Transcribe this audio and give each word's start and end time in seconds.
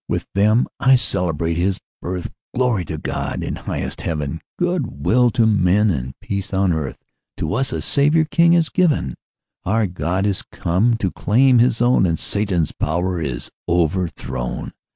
With 0.09 0.25
them 0.33 0.65
I 0.79 0.95
celebrate 0.95 1.57
His 1.57 1.79
birth 2.01 2.31
Glory 2.55 2.85
to 2.85 2.97
God, 2.97 3.43
in 3.43 3.55
highest 3.55 4.01
Heaven, 4.01 4.41
Good 4.57 5.05
will 5.05 5.29
to 5.29 5.45
men, 5.45 5.91
and 5.91 6.19
peace 6.19 6.55
on 6.55 6.73
earth, 6.73 6.97
To 7.37 7.53
us 7.53 7.71
a 7.71 7.83
Saviour 7.83 8.25
king 8.25 8.53
is 8.53 8.69
given; 8.69 9.13
Our 9.63 9.85
God 9.85 10.25
is 10.25 10.41
come 10.41 10.97
to 10.97 11.11
claim 11.11 11.59
His 11.59 11.83
own, 11.83 12.07
And 12.07 12.17
Satan's 12.17 12.71
power 12.71 13.21
is 13.21 13.51
overthrown! 13.69 14.73